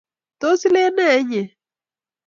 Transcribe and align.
Tos 0.39 0.61
ileen 0.67 0.95
ne 0.97 1.05
inye? 1.19 1.43